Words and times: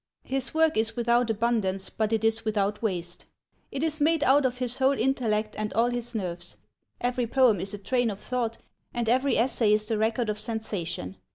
His 0.23 0.51
work 0.55 0.77
is 0.77 0.95
without 0.95 1.29
abundance, 1.29 1.91
but 1.91 2.11
it 2.11 2.23
is 2.23 2.43
without 2.43 2.81
waste. 2.81 3.27
It 3.71 3.83
is 3.83 4.01
made 4.01 4.23
out 4.23 4.47
of 4.47 4.57
his 4.57 4.79
whole 4.79 4.97
intellect 4.97 5.53
and 5.59 5.71
all 5.75 5.91
his 5.91 6.15
nerves. 6.15 6.57
Every 6.99 7.27
poem 7.27 7.59
is 7.59 7.75
a 7.75 7.77
train 7.77 8.09
of 8.09 8.19
thought 8.19 8.57
and 8.95 9.07
every 9.07 9.37
essay 9.37 9.71
is 9.71 9.85
the 9.85 9.99
record 9.99 10.27
of 10.31 10.39
sensation. 10.39 11.17